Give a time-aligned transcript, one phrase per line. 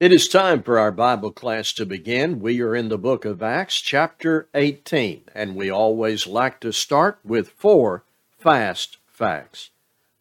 [0.00, 2.40] It is time for our Bible class to begin.
[2.40, 7.18] We are in the book of Acts, chapter 18, and we always like to start
[7.22, 8.04] with four
[8.38, 9.68] fast facts.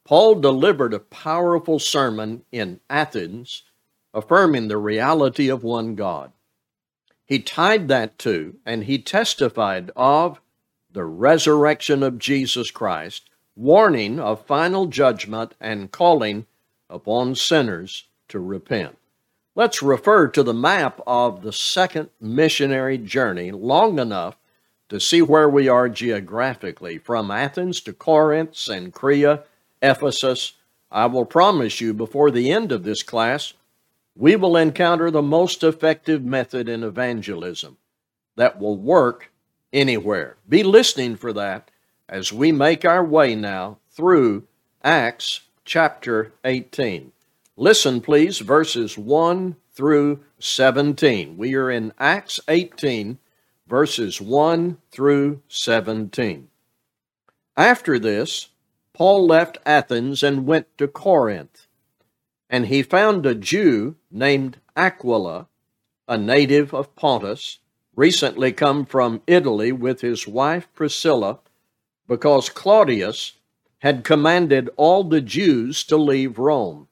[0.04, 3.64] Paul delivered a powerful sermon in Athens,
[4.14, 6.34] affirming the reality of one God.
[7.26, 10.42] He tied that to, and he testified of,
[10.92, 16.48] the resurrection of Jesus Christ, warning of final judgment and calling
[16.90, 18.99] upon sinners to repent.
[19.60, 24.38] Let's refer to the map of the second missionary journey long enough
[24.88, 29.44] to see where we are geographically from Athens to Corinth, Cenchrea,
[29.82, 30.54] Ephesus.
[30.90, 33.52] I will promise you before the end of this class,
[34.16, 37.76] we will encounter the most effective method in evangelism
[38.38, 39.30] that will work
[39.74, 40.38] anywhere.
[40.48, 41.70] Be listening for that
[42.08, 44.48] as we make our way now through
[44.86, 47.12] Acts chapter 18.
[47.62, 51.36] Listen, please, verses 1 through 17.
[51.36, 53.20] We are in Acts 18,
[53.68, 56.48] verses 1 through 17.
[57.58, 58.48] After this,
[58.94, 61.68] Paul left Athens and went to Corinth.
[62.50, 65.50] And he found a Jew named Aquila,
[66.08, 67.60] a native of Pontus,
[67.94, 71.40] recently come from Italy with his wife Priscilla,
[72.08, 73.34] because Claudius
[73.80, 76.86] had commanded all the Jews to leave Rome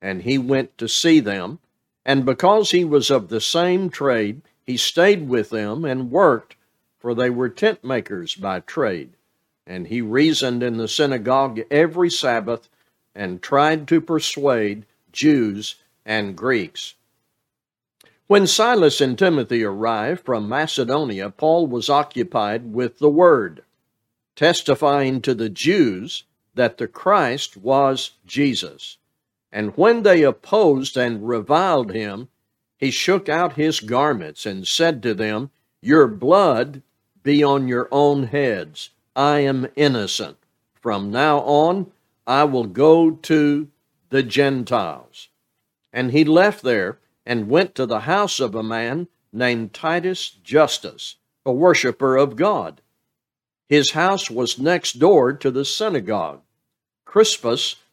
[0.00, 1.58] and he went to see them.
[2.04, 6.56] And because he was of the same trade, he stayed with them and worked,
[6.98, 9.10] for they were tent makers by trade.
[9.66, 12.68] And he reasoned in the synagogue every Sabbath
[13.14, 16.94] and tried to persuade Jews and Greeks.
[18.28, 23.62] When Silas and Timothy arrived from Macedonia, Paul was occupied with the Word,
[24.34, 28.98] testifying to the Jews that the Christ was Jesus.
[29.52, 32.28] And when they opposed and reviled him,
[32.76, 35.50] he shook out his garments and said to them,
[35.80, 36.82] Your blood
[37.22, 38.90] be on your own heads.
[39.14, 40.36] I am innocent.
[40.74, 41.90] From now on,
[42.26, 43.68] I will go to
[44.10, 45.28] the Gentiles.
[45.92, 51.16] And he left there and went to the house of a man named Titus Justus,
[51.44, 52.80] a worshiper of God.
[53.68, 56.42] His house was next door to the synagogue.
[57.04, 57.76] Crispus,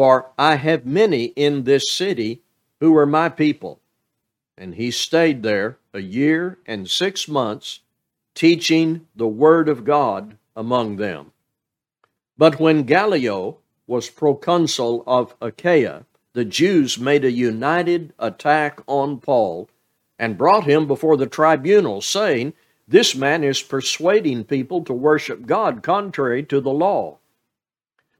[0.00, 2.40] for I have many in this city
[2.80, 3.82] who are my people.
[4.56, 7.80] And he stayed there a year and six months,
[8.34, 11.32] teaching the word of God among them.
[12.38, 19.68] But when Gallio was proconsul of Achaia, the Jews made a united attack on Paul
[20.18, 22.54] and brought him before the tribunal, saying,
[22.88, 27.18] This man is persuading people to worship God contrary to the law.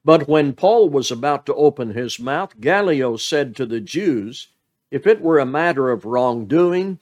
[0.04, 4.48] But when Paul was about to open his mouth, Gallio said to the Jews,
[4.90, 6.98] If it were a matter of wrongdoing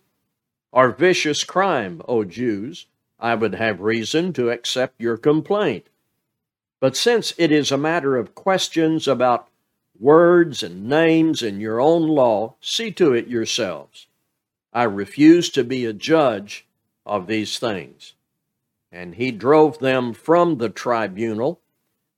[0.73, 2.87] or vicious crime, O Jews,
[3.21, 5.87] I would have reason to accept your complaint.
[6.81, 9.49] But since it is a matter of questions about
[9.99, 14.07] words and names in your own law, see to it yourselves.
[14.73, 16.67] I refuse to be a judge
[17.07, 18.15] of these things.
[18.93, 21.61] And he drove them from the tribunal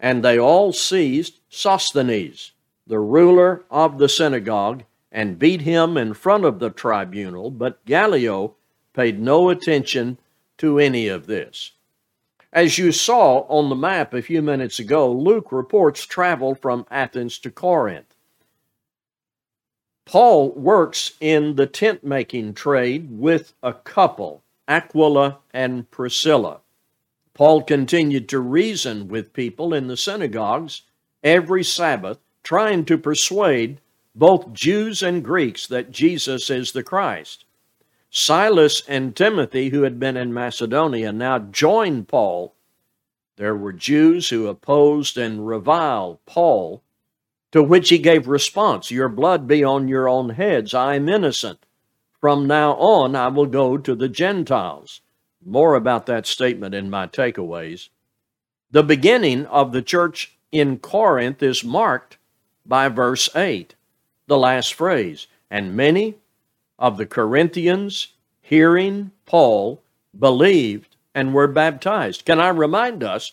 [0.01, 2.53] and they all seized Sosthenes,
[2.87, 8.55] the ruler of the synagogue, and beat him in front of the tribunal, but Gallio
[8.95, 10.19] paid no attention
[10.59, 11.73] to any of this.
[12.53, 17.39] As you saw on the map a few minutes ago, Luke reports travel from Athens
[17.41, 18.15] to Corinth.
[20.05, 26.61] Paul works in the tent making trade with a couple, Aquila and Priscilla.
[27.41, 30.83] Paul continued to reason with people in the synagogues
[31.25, 33.81] every Sabbath, trying to persuade
[34.15, 37.47] both Jews and Greeks that Jesus is the Christ.
[38.11, 42.55] Silas and Timothy, who had been in Macedonia, now joined Paul.
[43.37, 46.83] There were Jews who opposed and reviled Paul,
[47.53, 50.75] to which he gave response Your blood be on your own heads.
[50.75, 51.65] I am innocent.
[52.21, 55.01] From now on, I will go to the Gentiles.
[55.45, 57.89] More about that statement in my takeaways.
[58.71, 62.19] The beginning of the church in Corinth is marked
[62.67, 63.75] by verse 8,
[64.27, 66.17] the last phrase, and many
[66.79, 69.83] of the Corinthians, hearing Paul,
[70.19, 72.25] believed and were baptized.
[72.25, 73.33] Can I remind us,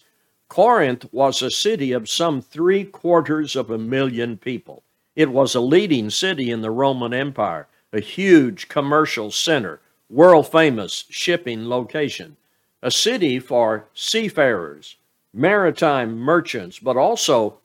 [0.50, 4.84] Corinth was a city of some three quarters of a million people.
[5.16, 11.06] It was a leading city in the Roman Empire, a huge commercial center, world famous
[11.10, 12.38] shipping location,
[12.82, 14.96] a city for seafarers,
[15.34, 17.60] maritime merchants, but also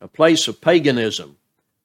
[0.00, 1.36] a place of paganism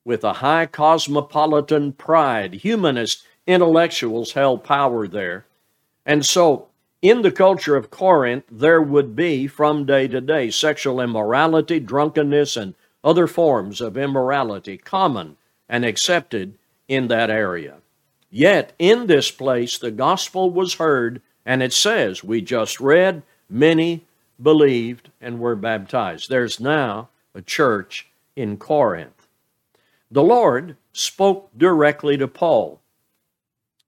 [0.06, 2.54] with a high cosmopolitan pride.
[2.56, 5.46] Humanist intellectuals held power there.
[6.06, 6.68] And so
[7.02, 12.56] in the culture of Corinth, there would be from day to day sexual immorality, drunkenness,
[12.58, 15.36] and other forms of immorality common
[15.68, 16.58] and accepted
[16.88, 17.83] in that area.
[18.36, 24.06] Yet in this place, the gospel was heard, and it says, we just read, many
[24.42, 26.30] believed and were baptized.
[26.30, 29.28] There's now a church in Corinth.
[30.10, 32.82] The Lord spoke directly to Paul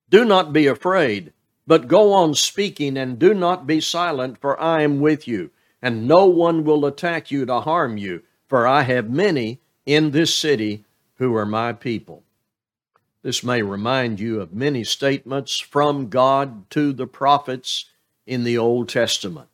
[0.10, 1.34] Do not be afraid
[1.68, 5.50] but go on speaking and do not be silent, for I am with you,
[5.82, 10.34] and no one will attack you to harm you, for I have many in this
[10.34, 12.25] city who are my people.
[13.26, 17.86] This may remind you of many statements from God to the prophets
[18.28, 19.48] in the Old Testament.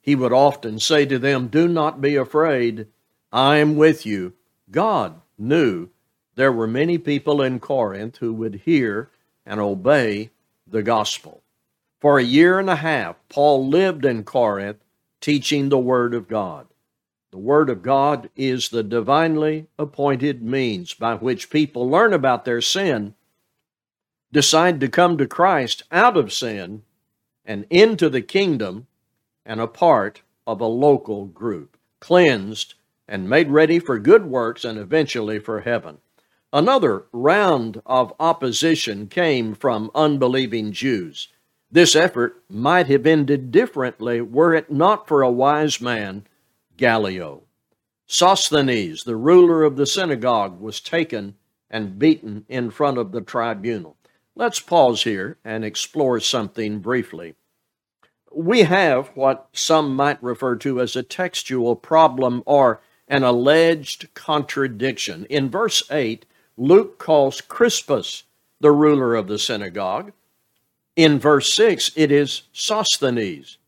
[0.00, 2.86] He would often say to them, Do not be afraid,
[3.30, 4.32] I am with you.
[4.70, 5.90] God knew
[6.36, 9.10] there were many people in Corinth who would hear
[9.44, 10.30] and obey
[10.66, 11.42] the gospel.
[12.00, 14.82] For a year and a half, Paul lived in Corinth
[15.20, 16.66] teaching the Word of God.
[17.30, 22.62] The Word of God is the divinely appointed means by which people learn about their
[22.62, 23.14] sin,
[24.32, 26.84] decide to come to Christ out of sin
[27.44, 28.86] and into the kingdom
[29.44, 32.74] and a part of a local group, cleansed
[33.06, 35.98] and made ready for good works and eventually for heaven.
[36.50, 41.28] Another round of opposition came from unbelieving Jews.
[41.70, 46.26] This effort might have ended differently were it not for a wise man,
[46.78, 47.42] Gallio.
[48.06, 51.34] Sosthenes, the ruler of the synagogue, was taken
[51.70, 53.96] and beaten in front of the tribunal.
[54.34, 57.34] Let's pause here and explore something briefly.
[58.32, 65.26] We have what some might refer to as a textual problem or an alleged contradiction.
[65.26, 66.24] In verse 8,
[66.56, 68.24] Luke calls Crispus
[68.60, 70.12] the ruler of the synagogue,
[70.98, 73.58] in verse 6, it is Sosthenes.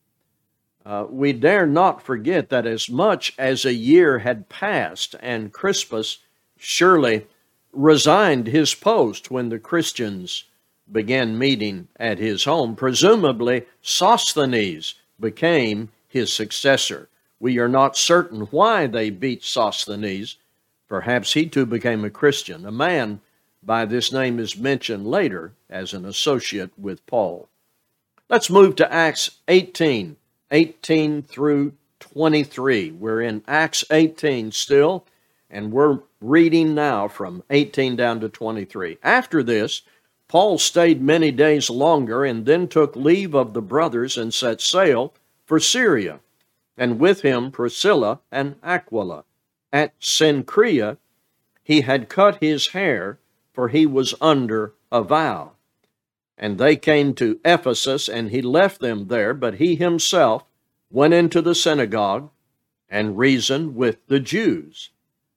[0.90, 6.18] Uh, we dare not forget that as much as a year had passed, and Crispus
[6.58, 7.28] surely
[7.72, 10.46] resigned his post when the Christians
[10.90, 12.74] began meeting at his home.
[12.74, 17.08] Presumably, Sosthenes became his successor.
[17.38, 20.38] We are not certain why they beat Sosthenes.
[20.88, 23.20] Perhaps he too became a Christian, a man
[23.62, 27.48] by this name is mentioned later as an associate with Paul.
[28.28, 30.16] Let's move to Acts 18,
[30.50, 32.92] 18 through 23.
[32.92, 35.06] We're in Acts 18 still,
[35.50, 38.98] and we're reading now from 18 down to 23.
[39.02, 39.82] After this,
[40.28, 45.14] Paul stayed many days longer and then took leave of the brothers and set sail
[45.44, 46.20] for Syria,
[46.76, 49.24] and with him Priscilla and Aquila.
[49.72, 50.98] At Cenchrea,
[51.62, 53.18] he had cut his hair
[53.52, 55.52] for he was under a vow.
[56.42, 60.42] And they came to Ephesus, and he left them there, but he himself
[60.90, 62.30] went into the synagogue
[62.88, 64.88] and reasoned with the Jews.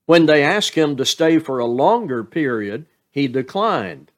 [0.06, 4.12] When they asked him to stay for a longer period, he declined.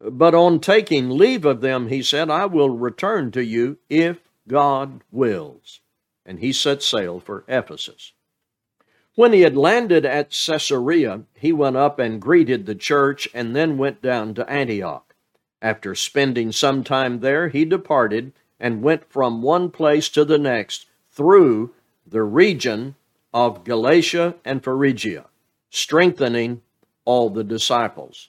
[0.00, 4.18] But on taking leave of them, he said, I will return to you if
[4.48, 5.80] God wills.
[6.24, 8.12] And he set sail for Ephesus.
[9.14, 13.76] When he had landed at Caesarea, he went up and greeted the church and then
[13.76, 15.11] went down to Antioch.
[15.62, 20.86] After spending some time there, he departed and went from one place to the next
[21.12, 21.70] through
[22.04, 22.96] the region
[23.32, 25.26] of Galatia and Phrygia,
[25.70, 26.62] strengthening
[27.04, 28.28] all the disciples.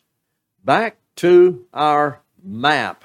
[0.64, 3.04] Back to our map.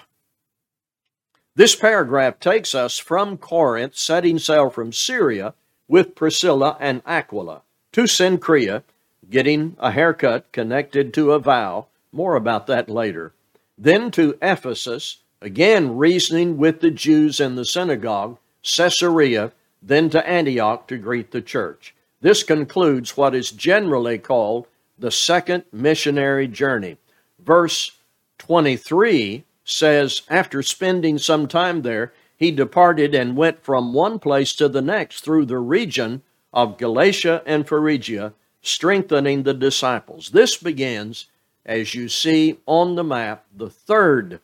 [1.55, 5.55] This paragraph takes us from Corinth, setting sail from Syria
[5.89, 8.83] with Priscilla and Aquila to Cenchrea,
[9.29, 11.87] getting a haircut connected to a vow.
[12.13, 13.33] More about that later.
[13.79, 20.89] Then to Ephesus, again reasoning with the Jews in the synagogue, Caesarea, then to Antioch
[20.89, 21.95] to greet the church.
[22.21, 24.67] This concludes what is generally called
[24.99, 26.97] the second missionary journey.
[27.39, 27.93] Verse
[28.39, 34.69] 23 says, After spending some time there, he departed and went from one place to
[34.69, 40.31] the next through the region of Galatia and Phrygia, strengthening the disciples.
[40.31, 41.27] This begins
[41.65, 44.41] as you see on the map, the third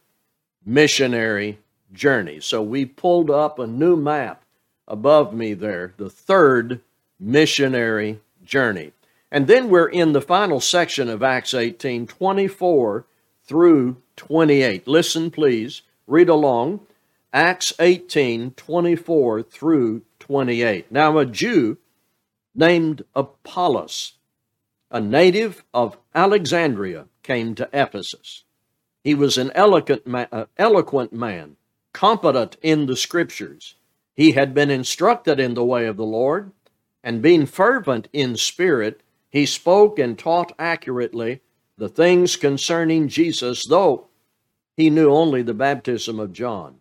[0.64, 1.58] missionary
[1.92, 2.40] journey.
[2.40, 4.44] So we pulled up a new map
[4.86, 6.80] above me there, the third
[7.18, 8.92] missionary journey.
[9.30, 13.04] And then we're in the final section of Acts 18, 24
[13.44, 14.86] through 28.
[14.86, 16.80] Listen, please, read along.
[17.32, 20.92] Acts 18, 24 through 28.
[20.92, 21.78] Now, a Jew
[22.54, 24.12] named Apollos,
[24.94, 28.44] a native of Alexandria, came to Ephesus.
[29.02, 31.56] He was an eloquent, ma- uh, eloquent man,
[31.92, 33.74] competent in the scriptures.
[34.14, 36.52] He had been instructed in the way of the Lord,
[37.02, 41.40] and being fervent in spirit, he spoke and taught accurately
[41.76, 44.06] the things concerning Jesus, though
[44.76, 46.76] he knew only the baptism of John.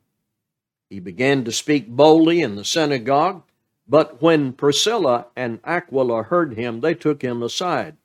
[0.88, 3.42] He began to speak boldly in the synagogue,
[3.88, 7.98] but when Priscilla and Aquila heard him, they took him aside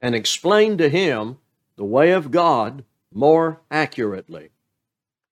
[0.00, 1.38] and explained to him
[1.76, 4.50] the way of God more accurately.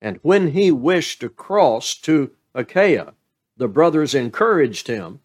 [0.00, 3.14] And when he wished to cross to Achaia,
[3.56, 5.20] the brothers encouraged him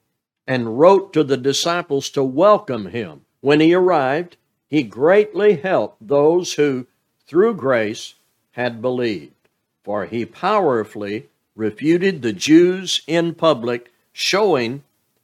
[0.46, 3.22] and wrote to the disciples to welcome him.
[3.42, 6.88] When he arrived, he greatly helped those who,
[7.26, 8.16] through grace,
[8.52, 9.50] had believed,
[9.84, 14.84] for he powerfully refuted the Jews in public, showing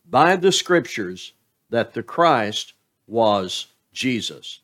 [0.09, 1.33] by the Scriptures
[1.69, 2.73] that the Christ
[3.07, 4.59] was Jesus.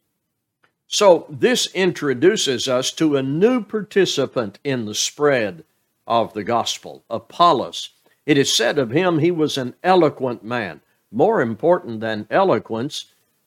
[0.88, 5.64] So, this introduces us to a new participant in the spread
[6.08, 7.90] of the gospel, Apollos.
[8.26, 10.82] It is said of him he was an eloquent man.
[11.12, 13.06] More important than eloquence,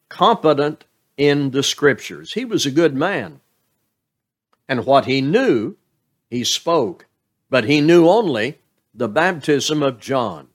[0.08, 0.84] competent
[1.16, 2.32] in the scriptures.
[2.32, 3.40] He was a good man.
[4.68, 5.76] And what he knew,
[6.30, 7.06] he spoke
[7.52, 8.60] but he knew only
[8.94, 10.48] the baptism of John.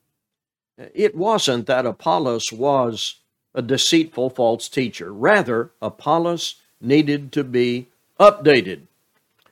[0.95, 3.17] It wasn't that Apollos was
[3.57, 5.11] a deceitful false teacher.
[5.11, 7.87] Rather, Apollos needed to be
[8.19, 8.81] updated.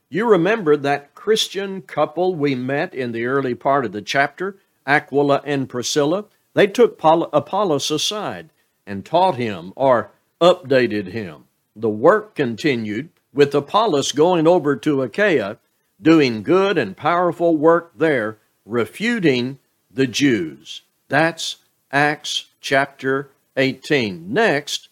[0.10, 5.42] You remember that Christian couple we met in the early part of the chapter, Aquila
[5.44, 6.26] and Priscilla?
[6.54, 8.52] They took Apollos aside
[8.86, 11.46] and taught him or updated him.
[11.76, 15.58] The work continued with Apollos going over to Achaia
[16.00, 19.58] doing good and powerful work there, refuting
[19.90, 20.84] the Jews.
[21.08, 21.58] That's
[21.92, 24.34] Acts chapter 18.
[24.34, 24.90] Next,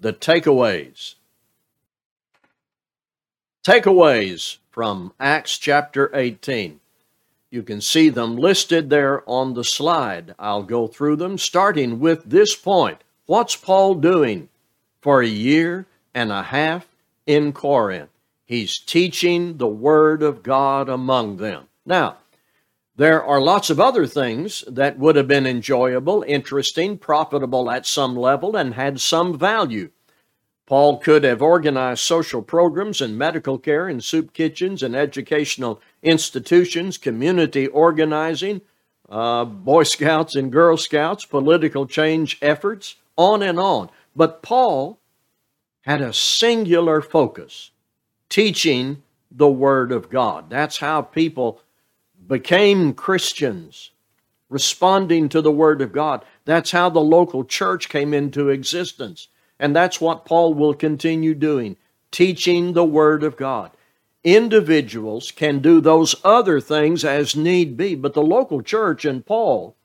[0.00, 1.14] the takeaways.
[3.66, 6.80] Takeaways from Acts chapter 18.
[7.50, 10.34] You can see them listed there on the slide.
[10.38, 12.98] I'll go through them, starting with this point.
[13.26, 14.48] What's Paul doing
[15.00, 16.86] for a year and a half
[17.26, 18.10] in Corinth?
[18.44, 21.68] He's teaching the Word of God among them.
[21.86, 22.18] Now,
[22.96, 28.14] there are lots of other things that would have been enjoyable, interesting, profitable at some
[28.14, 29.90] level, and had some value.
[30.66, 36.96] Paul could have organized social programs and medical care in soup kitchens and educational institutions,
[36.96, 38.62] community organizing,
[39.08, 43.90] uh, Boy Scouts and Girl Scouts, political change efforts, on and on.
[44.16, 44.98] But Paul
[45.82, 47.70] had a singular focus
[48.30, 50.48] teaching the Word of God.
[50.48, 51.60] That's how people
[52.26, 53.90] became Christians,
[54.48, 56.24] responding to the Word of God.
[56.44, 59.28] That's how the local church came into existence.
[59.58, 61.76] And that's what Paul will continue doing,
[62.10, 63.70] teaching the Word of God.
[64.22, 69.76] Individuals can do those other things as need be, but the local church and Paul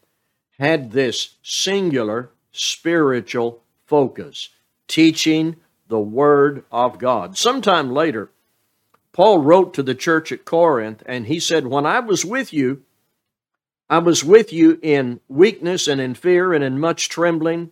[0.58, 4.50] had this singular spiritual focus,
[4.88, 5.56] teaching
[5.88, 7.38] the Word of God.
[7.38, 8.30] Sometime later,
[9.20, 12.84] Paul wrote to the church at Corinth, and he said, When I was with you,
[13.90, 17.72] I was with you in weakness and in fear and in much trembling,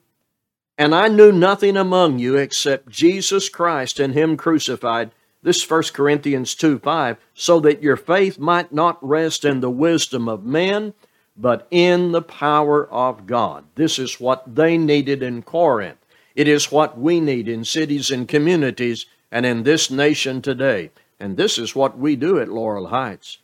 [0.77, 5.11] and I knew nothing among you except Jesus Christ and Him crucified.
[5.41, 10.27] This 1 Corinthians 2 5, so that your faith might not rest in the wisdom
[10.27, 10.95] of men,
[11.37, 13.63] but in the power of God.
[13.75, 15.99] This is what they needed in Corinth.
[16.35, 20.91] It is what we need in cities and communities and in this nation today.
[21.19, 23.39] And this is what we do at Laurel Heights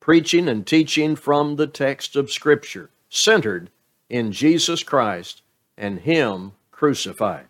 [0.00, 3.70] preaching and teaching from the text of Scripture, centered
[4.08, 5.42] in Jesus Christ
[5.76, 7.46] and Him crucified.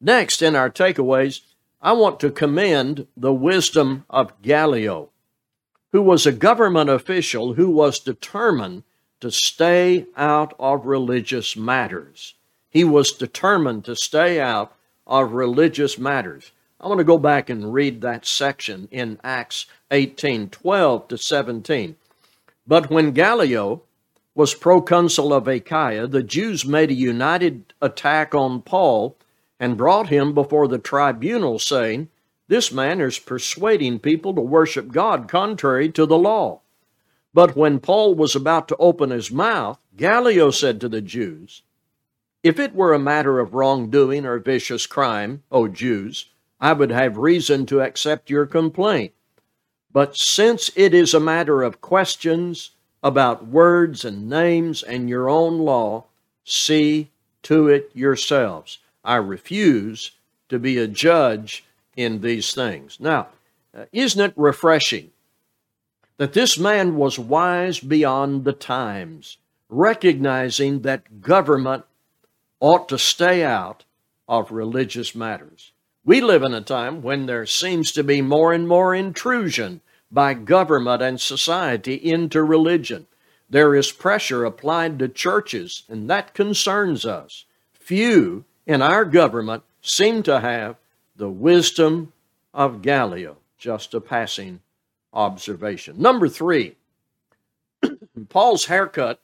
[0.00, 1.40] Next, in our takeaways,
[1.82, 5.10] I want to commend the wisdom of Gallio,
[5.92, 8.84] who was a government official who was determined
[9.20, 12.34] to stay out of religious matters.
[12.70, 14.72] He was determined to stay out
[15.06, 16.52] of religious matters.
[16.80, 21.96] I want to go back and read that section in Acts 18 12 to 17.
[22.66, 23.82] But when Gallio
[24.34, 29.16] was proconsul of Achaia, the Jews made a united attack on Paul
[29.58, 32.10] and brought him before the tribunal, saying,
[32.46, 36.60] This man is persuading people to worship God contrary to the law.
[37.34, 41.62] But when Paul was about to open his mouth, Gallio said to the Jews,
[42.44, 46.26] If it were a matter of wrongdoing or vicious crime, O Jews,
[46.60, 49.12] I would have reason to accept your complaint.
[49.92, 52.72] But since it is a matter of questions
[53.02, 56.04] about words and names and your own law,
[56.44, 57.10] see
[57.42, 58.78] to it yourselves.
[59.04, 60.12] I refuse
[60.48, 61.64] to be a judge
[61.96, 62.98] in these things.
[63.00, 63.28] Now,
[63.76, 65.10] uh, isn't it refreshing
[66.16, 69.38] that this man was wise beyond the times,
[69.68, 71.84] recognizing that government
[72.60, 73.84] ought to stay out
[74.28, 75.72] of religious matters?
[76.08, 80.32] We live in a time when there seems to be more and more intrusion by
[80.32, 83.06] government and society into religion.
[83.50, 87.44] There is pressure applied to churches, and that concerns us.
[87.74, 90.76] Few in our government seem to have
[91.14, 92.14] the wisdom
[92.54, 93.36] of Gallio.
[93.58, 94.60] Just a passing
[95.12, 96.00] observation.
[96.00, 96.76] Number three,
[98.30, 99.20] Paul's haircut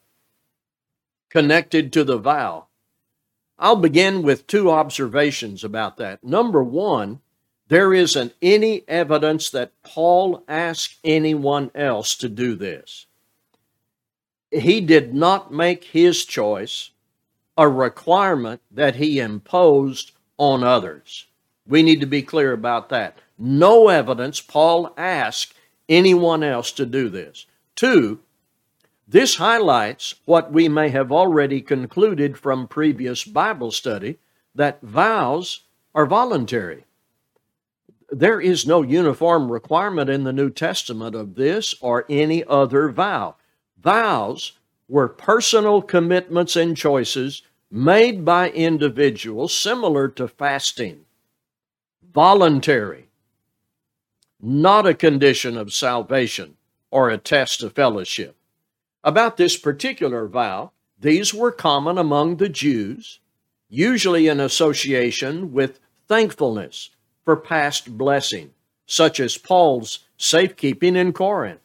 [1.31, 2.67] connected to the vow.
[3.59, 6.23] I'll begin with two observations about that.
[6.25, 7.21] Number one,
[7.69, 13.07] there isn't any evidence that Paul asked anyone else to do this.
[14.51, 16.91] He did not make his choice
[17.57, 21.27] a requirement that he imposed on others.
[21.67, 23.19] We need to be clear about that.
[23.39, 25.55] No evidence Paul asked
[25.89, 27.47] anyone else to do this.
[27.75, 28.21] Two,
[29.07, 34.19] this highlights what we may have already concluded from previous Bible study
[34.55, 35.61] that vows
[35.95, 36.85] are voluntary.
[38.11, 43.37] There is no uniform requirement in the New Testament of this or any other vow.
[43.83, 44.53] Vows
[44.89, 51.05] were personal commitments and choices made by individuals similar to fasting
[52.15, 53.09] voluntary,
[54.41, 56.57] not a condition of salvation
[56.91, 58.37] or a test of fellowship.
[59.05, 63.21] About this particular vow, these were common among the Jews,
[63.69, 66.89] usually in association with thankfulness
[67.23, 68.53] for past blessing,
[68.87, 71.61] such as Paul's safekeeping in Corinth.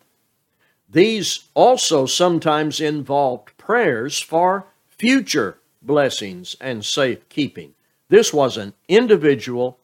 [0.89, 7.73] These also sometimes involved prayers for future blessings and safekeeping.
[8.09, 9.79] This was an individual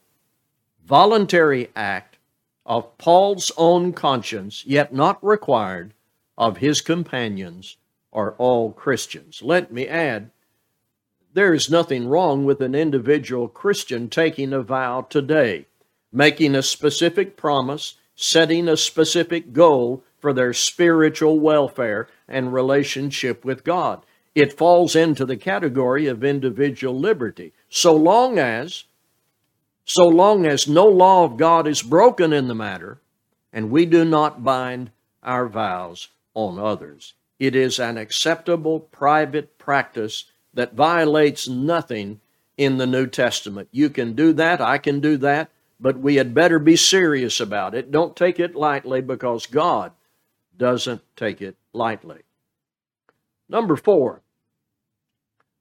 [0.84, 2.18] voluntary act
[2.66, 5.94] of Paul's own conscience, yet not required
[6.38, 7.76] of his companions
[8.12, 9.42] are all Christians.
[9.42, 10.30] Let me add,
[11.32, 15.66] there is nothing wrong with an individual Christian taking a vow today,
[16.12, 23.64] making a specific promise, setting a specific goal for their spiritual welfare and relationship with
[23.64, 24.02] God.
[24.34, 28.84] It falls into the category of individual liberty, so long as
[29.88, 32.98] so long as no law of God is broken in the matter,
[33.52, 34.90] and we do not bind
[35.22, 37.14] our vows on others.
[37.40, 42.20] It is an acceptable private practice that violates nothing
[42.56, 43.68] in the New Testament.
[43.72, 47.74] You can do that, I can do that, but we had better be serious about
[47.74, 47.90] it.
[47.90, 49.92] Don't take it lightly because God
[50.56, 52.20] doesn't take it lightly.
[53.48, 54.22] Number four,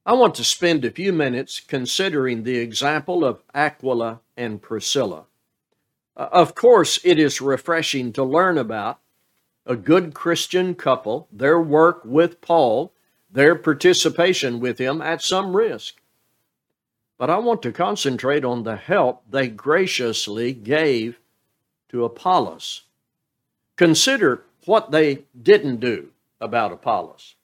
[0.06, 5.26] I want to spend a few minutes considering the example of Aquila and Priscilla.
[6.18, 9.00] Uh, of course, it is refreshing to learn about
[9.66, 12.94] a good Christian couple, their work with Paul,
[13.32, 15.96] their participation with him at some risk.
[17.18, 21.20] But I want to concentrate on the help they graciously gave
[21.90, 22.84] to Apollos.
[23.76, 27.36] Consider what they didn't do about Apollos.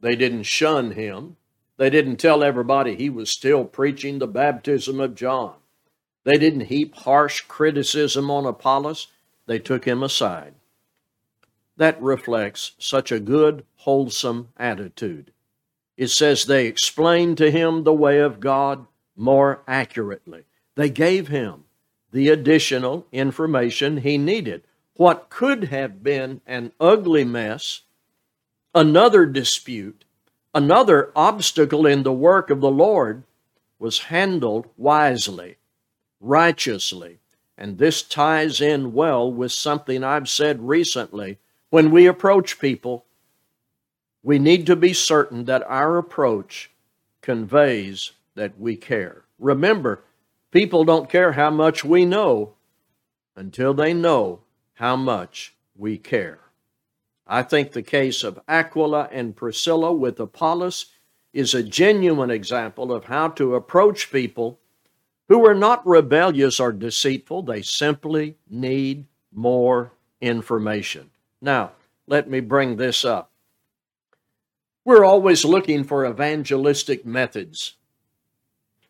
[0.00, 1.36] They didn't shun him.
[1.76, 5.54] They didn't tell everybody he was still preaching the baptism of John.
[6.24, 9.08] They didn't heap harsh criticism on Apollos.
[9.46, 10.54] They took him aside.
[11.76, 15.32] That reflects such a good, wholesome attitude.
[15.96, 20.44] It says they explained to him the way of God more accurately.
[20.74, 21.64] They gave him
[22.12, 24.62] the additional information he needed.
[24.96, 27.82] What could have been an ugly mess,
[28.74, 30.04] another dispute,
[30.54, 33.24] Another obstacle in the work of the Lord
[33.80, 35.56] was handled wisely,
[36.20, 37.18] righteously.
[37.58, 41.38] And this ties in well with something I've said recently.
[41.74, 43.04] When we approach people,
[44.22, 46.70] we need to be certain that our approach
[47.20, 49.24] conveys that we care.
[49.40, 50.04] Remember,
[50.52, 52.54] people don't care how much we know
[53.34, 54.42] until they know
[54.74, 56.38] how much we care.
[57.26, 60.86] I think the case of Aquila and Priscilla with Apollos
[61.32, 64.60] is a genuine example of how to approach people
[65.26, 67.42] who are not rebellious or deceitful.
[67.42, 71.10] They simply need more information.
[71.44, 71.72] Now,
[72.06, 73.30] let me bring this up.
[74.82, 77.74] We're always looking for evangelistic methods.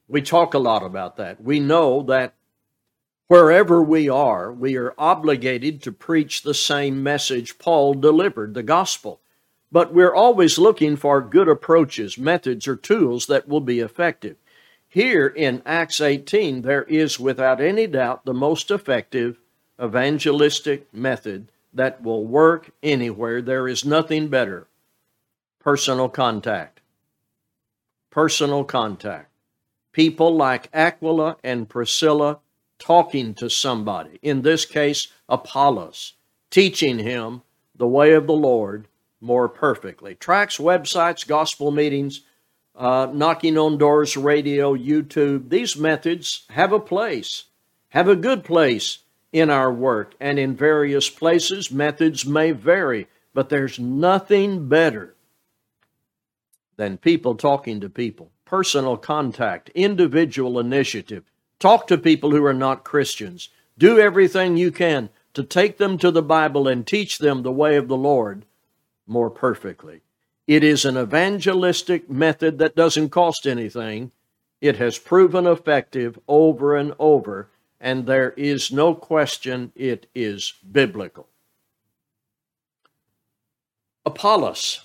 [0.07, 1.43] We talk a lot about that.
[1.43, 2.35] We know that
[3.27, 9.21] wherever we are, we are obligated to preach the same message Paul delivered, the gospel.
[9.73, 14.37] But we're always looking for good approaches, methods, or tools that will be effective.
[14.89, 19.41] Here in Acts 18, there is without any doubt the most effective
[19.83, 23.43] evangelistic method that will work anywhere.
[23.43, 24.69] There is nothing better.
[25.61, 26.81] Personal contact.
[28.11, 29.31] Personal contact.
[29.93, 32.39] People like Aquila and Priscilla
[32.79, 36.15] talking to somebody, in this case, Apollos,
[36.51, 37.43] teaching him
[37.75, 38.89] the way of the Lord
[39.21, 40.15] more perfectly.
[40.15, 42.23] Tracks, websites, gospel meetings,
[42.77, 47.45] uh, knocking on doors, radio, YouTube, these methods have a place,
[47.91, 48.99] have a good place
[49.35, 50.15] in our work.
[50.21, 55.15] And in various places, methods may vary, but there's nothing better
[56.77, 61.25] than people talking to people, personal contact, individual initiative.
[61.59, 63.49] Talk to people who are not Christians.
[63.77, 67.77] Do everything you can to take them to the Bible and teach them the way
[67.77, 68.45] of the Lord
[69.07, 70.03] more perfectly.
[70.47, 74.13] It is an evangelistic method that doesn't cost anything.
[74.61, 77.49] It has proven effective over and over,
[77.85, 81.29] and there is no question it is biblical.
[84.07, 84.81] Apollos.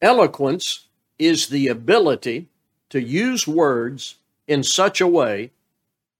[0.00, 0.86] Eloquence
[1.18, 2.48] is the ability
[2.88, 4.16] to use words
[4.48, 5.50] in such a way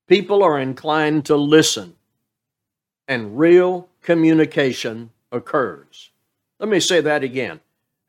[0.07, 1.95] people are inclined to listen
[3.09, 6.11] and real communication occurs.
[6.61, 7.61] Let me say that again.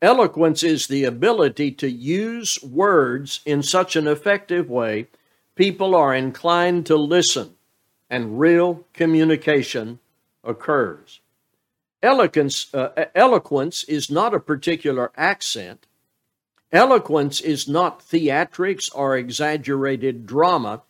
[0.02, 5.06] Eloquence is the ability to use words in such an effective way
[5.54, 7.54] people are inclined to listen
[8.10, 9.98] and real communication
[10.42, 11.20] occurs.
[12.02, 15.86] Eloquence, uh, eloquence is not a particular accent.
[16.70, 20.82] Eloquence is not theatrics or exaggerated drama.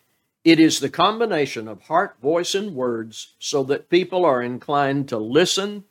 [0.43, 5.19] It is the combination of heart, voice, and words so that people are inclined to
[5.19, 5.85] listen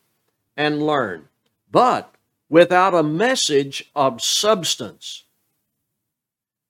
[0.57, 1.29] and learn,
[1.71, 2.13] but
[2.49, 5.23] without a message of substance.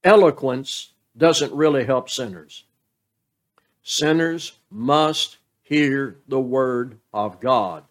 [0.03, 2.63] Eloquence doesn't really help sinners.
[3.84, 7.84] Sinners must hear the word of God.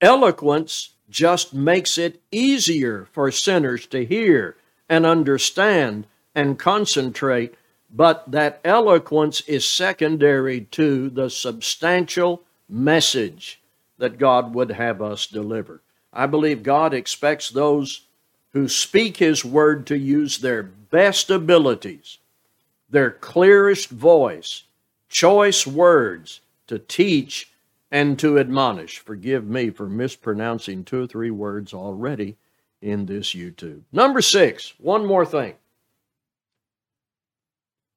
[0.00, 4.56] Eloquence just makes it easier for sinners to hear
[4.88, 7.54] and understand and concentrate,
[7.90, 13.60] but that eloquence is secondary to the substantial message
[13.98, 15.80] that God would have us deliver.
[16.12, 18.02] I believe God expects those
[18.52, 22.18] who speak His word to use their best abilities,
[22.94, 24.62] their clearest voice,
[25.08, 27.52] choice words to teach
[27.90, 29.00] and to admonish.
[29.00, 32.36] Forgive me for mispronouncing two or three words already
[32.80, 33.80] in this YouTube.
[33.90, 35.54] Number six, one more thing.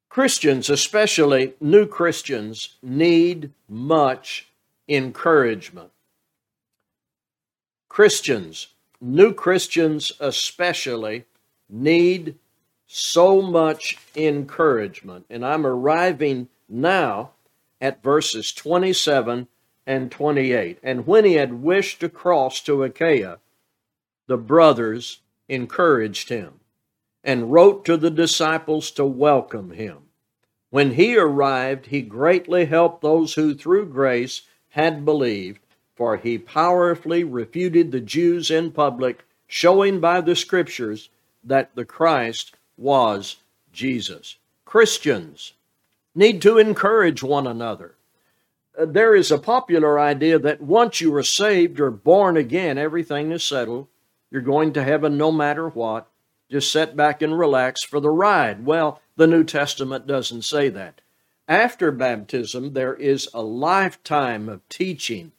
[0.09, 4.47] Christians, especially new Christians, need much
[4.89, 5.91] encouragement.
[7.87, 11.25] Christians, new Christians especially,
[11.69, 12.33] need
[12.87, 15.25] so much encouragement.
[15.29, 17.31] And I'm arriving now
[17.79, 19.47] at verses 27
[19.85, 20.79] and 28.
[20.81, 23.39] And when he had wished to cross to Achaia,
[24.27, 26.59] the brothers encouraged him
[27.23, 29.97] and wrote to the disciples to welcome him.
[30.69, 35.59] When he arrived, he greatly helped those who through grace had believed,
[35.95, 41.09] for he powerfully refuted the Jews in public, showing by the scriptures
[41.43, 43.37] that the Christ was
[43.73, 44.37] Jesus.
[44.65, 45.53] Christians
[46.15, 47.95] need to encourage one another.
[48.77, 53.31] Uh, there is a popular idea that once you are saved or born again, everything
[53.31, 53.87] is settled.
[54.29, 56.07] You're going to heaven no matter what.
[56.49, 58.65] Just sit back and relax for the ride.
[58.65, 61.01] Well, the New Testament doesn't say that.
[61.47, 65.31] After baptism, there is a lifetime of teaching,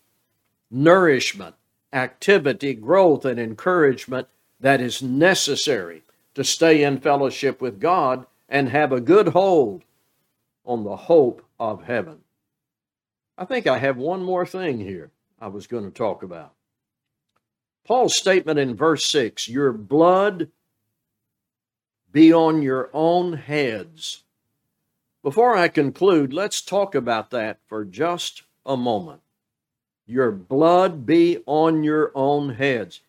[0.71, 1.55] nourishment,
[1.93, 4.29] activity, growth, and encouragement
[4.61, 6.03] that is necessary
[6.39, 9.83] to stay in fellowship with God and have a good hold
[10.65, 12.21] on the hope of heaven.
[13.37, 16.53] I think I have one more thing here I was going to talk about.
[17.85, 20.49] Paul's statement in verse 6 Your blood
[22.13, 24.23] be on your own heads.
[25.25, 29.23] Before I conclude, let's talk about that for just a moment.
[30.07, 33.01] Your blood be on your own heads.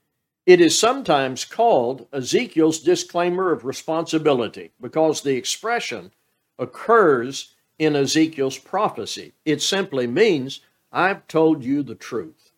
[0.49, 6.09] It is sometimes called Ezekiel's disclaimer of responsibility because the expression
[6.57, 9.33] occurs in Ezekiel's prophecy.
[9.45, 12.49] It simply means, I've told you the truth.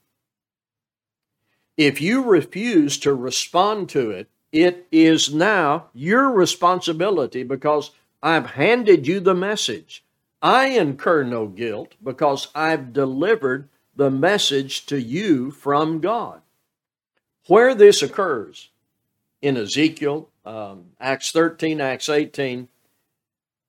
[1.75, 7.91] If you refuse to respond to it, it is now your responsibility because
[8.23, 10.05] I've handed you the message.
[10.41, 16.41] I incur no guilt because I've delivered the message to you from God.
[17.51, 18.69] Where this occurs,
[19.41, 22.69] in Ezekiel, um, Acts 13, Acts 18,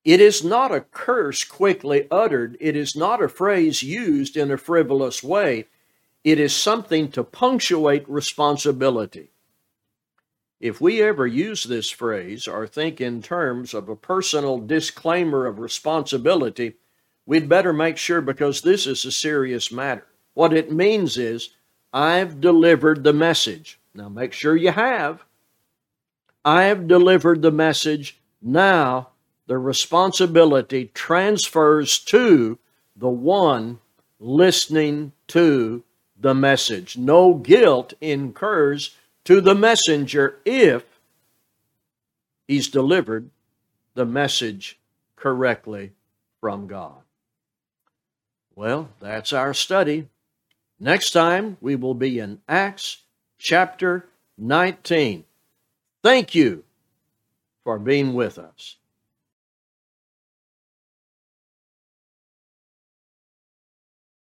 [0.04, 2.56] it is not a curse quickly uttered.
[2.60, 5.66] It is not a phrase used in a frivolous way.
[6.22, 9.30] It is something to punctuate responsibility.
[10.60, 15.58] If we ever use this phrase or think in terms of a personal disclaimer of
[15.58, 16.74] responsibility,
[17.26, 20.06] we'd better make sure because this is a serious matter.
[20.34, 21.50] What it means is,
[21.92, 23.78] I've delivered the message.
[23.94, 25.24] Now make sure you have.
[26.44, 28.20] I have delivered the message.
[28.40, 29.10] Now
[29.46, 32.58] the responsibility transfers to
[32.96, 33.78] the one
[34.18, 35.82] listening to
[36.18, 36.96] the message.
[36.96, 40.84] No guilt incurs to the messenger if
[42.46, 43.30] he's delivered
[43.94, 44.78] the message
[45.16, 45.92] correctly
[46.40, 47.02] from God.
[48.54, 50.08] Well, that's our study.
[50.82, 53.04] Next time we will be in Acts
[53.38, 55.22] chapter 19.
[56.02, 56.64] Thank you
[57.62, 58.78] for being with us.